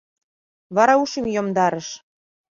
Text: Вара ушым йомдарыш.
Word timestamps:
Вара 0.75 0.93
ушым 1.03 1.25
йомдарыш. 1.35 1.87